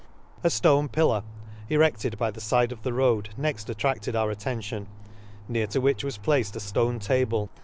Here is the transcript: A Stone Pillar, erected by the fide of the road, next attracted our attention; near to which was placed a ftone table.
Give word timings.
A 0.43 0.49
Stone 0.49 0.87
Pillar, 0.89 1.21
erected 1.69 2.17
by 2.17 2.31
the 2.31 2.41
fide 2.41 2.71
of 2.71 2.81
the 2.81 2.91
road, 2.91 3.29
next 3.37 3.69
attracted 3.69 4.15
our 4.15 4.31
attention; 4.31 4.87
near 5.47 5.67
to 5.67 5.79
which 5.79 6.03
was 6.03 6.17
placed 6.17 6.55
a 6.55 6.59
ftone 6.59 6.99
table. 6.99 7.51